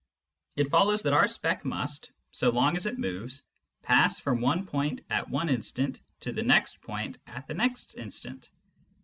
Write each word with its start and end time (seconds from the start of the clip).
It 0.55 0.67
follows 0.71 1.03
that 1.03 1.13
our 1.13 1.27
speck 1.27 1.63
must, 1.63 2.11
so 2.31 2.49
long 2.49 2.75
as 2.75 2.87
it 2.87 2.97
moves, 2.97 3.43
pass 3.83 4.19
from 4.19 4.41
one 4.41 4.65
point 4.65 5.01
at 5.11 5.29
one 5.29 5.47
instant 5.47 6.01
to 6.21 6.31
the 6.31 6.41
next 6.41 6.81
point 6.81 7.19
at 7.27 7.45
the 7.45 7.53
next 7.53 7.93
instant. 7.93 8.49